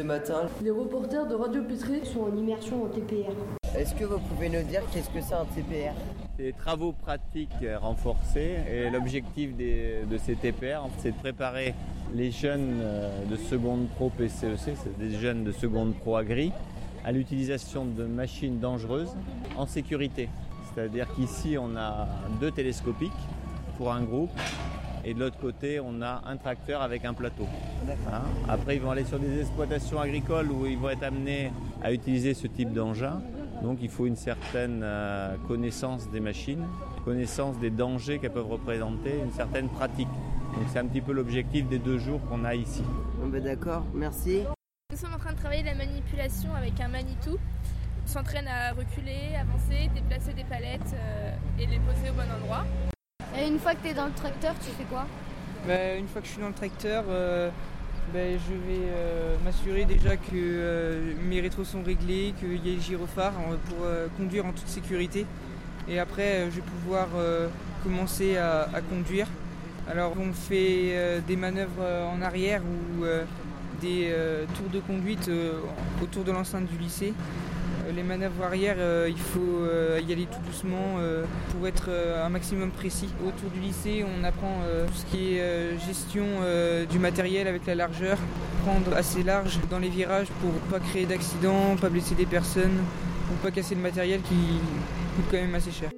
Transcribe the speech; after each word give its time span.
ce 0.00 0.04
matin. 0.06 0.48
Les 0.62 0.70
reporters 0.70 1.26
de 1.26 1.34
Radio 1.34 1.62
Pétré 1.62 2.02
sont 2.06 2.20
en 2.20 2.34
immersion 2.34 2.84
en 2.84 2.86
TPR. 2.86 3.34
Est-ce 3.76 3.94
que 3.94 4.04
vous 4.04 4.18
pouvez 4.18 4.48
nous 4.48 4.62
dire 4.62 4.80
qu'est-ce 4.90 5.10
que 5.10 5.20
c'est 5.20 5.34
un 5.34 5.44
TPR 5.44 5.92
Des 6.38 6.54
travaux 6.54 6.92
pratiques 6.92 7.66
renforcés 7.82 8.56
et 8.72 8.88
l'objectif 8.88 9.54
de 9.54 10.18
ces 10.24 10.36
TPR, 10.36 10.88
c'est 10.98 11.10
de 11.10 11.16
préparer 11.16 11.74
les 12.14 12.30
jeunes 12.30 12.82
de 13.28 13.36
seconde 13.36 13.88
pro 13.90 14.08
PCEC, 14.08 14.74
c'est 14.82 14.98
des 14.98 15.10
jeunes 15.18 15.44
de 15.44 15.52
seconde 15.52 15.94
pro 15.94 16.16
agri, 16.16 16.50
à 17.04 17.12
l'utilisation 17.12 17.84
de 17.84 18.04
machines 18.04 18.58
dangereuses 18.58 19.14
en 19.58 19.66
sécurité. 19.66 20.30
C'est-à-dire 20.72 21.08
qu'ici 21.14 21.58
on 21.58 21.76
a 21.76 22.08
deux 22.40 22.50
télescopiques 22.50 23.12
pour 23.76 23.92
un 23.92 24.02
groupe 24.02 24.30
et 25.04 25.14
de 25.14 25.20
l'autre 25.20 25.38
côté 25.38 25.80
on 25.80 26.02
a 26.02 26.22
un 26.26 26.36
tracteur 26.36 26.82
avec 26.82 27.04
un 27.04 27.14
plateau. 27.14 27.46
Hein 28.12 28.22
Après 28.48 28.76
ils 28.76 28.82
vont 28.82 28.90
aller 28.90 29.04
sur 29.04 29.18
des 29.18 29.40
exploitations 29.40 30.00
agricoles 30.00 30.50
où 30.50 30.66
ils 30.66 30.78
vont 30.78 30.90
être 30.90 31.02
amenés 31.02 31.52
à 31.82 31.92
utiliser 31.92 32.34
ce 32.34 32.46
type 32.46 32.72
d'engin. 32.72 33.20
Donc 33.62 33.78
il 33.82 33.90
faut 33.90 34.06
une 34.06 34.16
certaine 34.16 34.80
euh, 34.82 35.36
connaissance 35.46 36.10
des 36.10 36.20
machines, 36.20 36.64
connaissance 37.04 37.58
des 37.58 37.70
dangers 37.70 38.18
qu'elles 38.18 38.32
peuvent 38.32 38.50
représenter, 38.50 39.18
une 39.22 39.32
certaine 39.32 39.68
pratique. 39.68 40.08
Donc 40.54 40.64
c'est 40.72 40.78
un 40.78 40.86
petit 40.86 41.00
peu 41.00 41.12
l'objectif 41.12 41.68
des 41.68 41.78
deux 41.78 41.98
jours 41.98 42.20
qu'on 42.28 42.44
a 42.44 42.54
ici. 42.54 42.82
Ben 43.22 43.42
D'accord, 43.42 43.84
merci. 43.94 44.44
Nous 44.90 44.96
sommes 44.96 45.14
en 45.14 45.18
train 45.18 45.32
de 45.32 45.38
travailler 45.38 45.62
la 45.62 45.74
manipulation 45.74 46.54
avec 46.54 46.80
un 46.80 46.88
Manitou. 46.88 47.38
On 48.04 48.08
s'entraîne 48.08 48.48
à 48.48 48.72
reculer, 48.72 49.36
avancer, 49.38 49.88
déplacer 49.94 50.32
des 50.32 50.44
palettes 50.44 50.94
euh, 50.94 51.32
et 51.58 51.66
les 51.66 51.78
poser 51.78 52.10
au 52.10 52.14
bon 52.14 52.22
endroit. 52.22 52.64
Et 53.40 53.48
une 53.48 53.58
fois 53.58 53.74
que 53.74 53.82
tu 53.82 53.88
es 53.88 53.94
dans 53.94 54.06
le 54.06 54.12
tracteur, 54.12 54.54
tu 54.60 54.70
fais 54.70 54.84
quoi? 54.84 55.06
Bah, 55.66 55.94
Une 55.96 56.08
fois 56.08 56.20
que 56.20 56.26
je 56.26 56.32
suis 56.32 56.42
dans 56.42 56.48
le 56.48 56.54
tracteur, 56.54 57.04
euh, 57.08 57.50
bah, 58.12 58.18
je 58.32 58.54
vais 58.54 58.88
euh, 58.88 59.36
m'assurer 59.44 59.84
déjà 59.84 60.16
que 60.16 60.32
euh, 60.34 61.12
mes 61.22 61.40
rétros 61.40 61.62
sont 61.62 61.82
réglés, 61.82 62.34
qu'il 62.40 62.66
y 62.66 62.72
ait 62.72 62.74
le 62.74 62.82
gyrophare 62.82 63.32
pour 63.68 63.84
euh, 63.84 64.08
conduire 64.16 64.46
en 64.46 64.52
toute 64.52 64.66
sécurité. 64.66 65.26
Et 65.88 66.00
après, 66.00 66.46
je 66.50 66.56
vais 66.56 66.62
pouvoir 66.62 67.08
commencer 67.82 68.36
à, 68.36 68.68
conduire. 68.90 69.26
Alors 69.90 70.12
on 70.20 70.32
fait 70.32 71.20
des 71.26 71.36
manœuvres 71.36 71.82
en 71.82 72.20
arrière 72.22 72.62
ou 72.62 73.04
des 73.80 74.14
tours 74.54 74.68
de 74.70 74.78
conduite 74.78 75.28
autour 76.00 76.22
de 76.22 76.30
l'enceinte 76.30 76.66
du 76.66 76.76
lycée. 76.76 77.12
Les 77.94 78.02
manœuvres 78.02 78.44
arrière, 78.44 78.76
il 79.08 79.18
faut 79.18 79.64
y 80.06 80.12
aller 80.12 80.26
tout 80.26 80.40
doucement 80.46 80.98
pour 81.50 81.66
être 81.66 81.90
un 81.90 82.28
maximum 82.28 82.70
précis. 82.70 83.08
Autour 83.26 83.50
du 83.50 83.60
lycée, 83.60 84.04
on 84.04 84.24
apprend 84.24 84.60
tout 84.86 84.94
ce 84.94 85.04
qui 85.06 85.34
est 85.34 85.78
gestion 85.86 86.24
du 86.88 86.98
matériel 86.98 87.48
avec 87.48 87.66
la 87.66 87.74
largeur, 87.74 88.16
prendre 88.64 88.96
assez 88.96 89.22
large 89.22 89.58
dans 89.70 89.78
les 89.78 89.88
virages 89.88 90.28
pour 90.40 90.52
pas 90.70 90.78
créer 90.78 91.06
d'accidents, 91.06 91.76
pas 91.80 91.88
blesser 91.88 92.14
des 92.14 92.26
personnes, 92.26 92.78
pour 93.26 93.36
pas 93.38 93.50
casser 93.50 93.74
le 93.74 93.82
matériel 93.82 94.20
qui 94.22 94.34
coûte 95.16 95.24
quand 95.30 95.38
même 95.38 95.54
assez 95.54 95.72
cher. 95.72 95.90